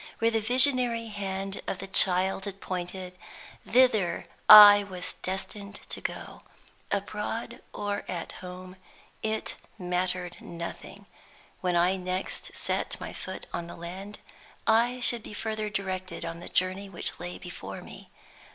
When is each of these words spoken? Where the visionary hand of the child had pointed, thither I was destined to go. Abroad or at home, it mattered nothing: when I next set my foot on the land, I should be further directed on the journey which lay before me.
Where 0.17 0.31
the 0.31 0.41
visionary 0.41 1.09
hand 1.09 1.61
of 1.67 1.77
the 1.77 1.85
child 1.85 2.45
had 2.45 2.59
pointed, 2.59 3.15
thither 3.69 4.25
I 4.49 4.83
was 4.83 5.13
destined 5.21 5.75
to 5.89 6.01
go. 6.01 6.41
Abroad 6.91 7.61
or 7.71 8.03
at 8.07 8.31
home, 8.31 8.77
it 9.21 9.57
mattered 9.77 10.37
nothing: 10.41 11.05
when 11.59 11.75
I 11.75 11.97
next 11.97 12.55
set 12.55 12.99
my 12.99 13.13
foot 13.13 13.45
on 13.53 13.67
the 13.67 13.75
land, 13.75 14.17
I 14.65 15.01
should 15.01 15.21
be 15.21 15.33
further 15.35 15.69
directed 15.69 16.25
on 16.25 16.39
the 16.39 16.49
journey 16.49 16.89
which 16.89 17.19
lay 17.19 17.37
before 17.37 17.81
me. 17.83 18.09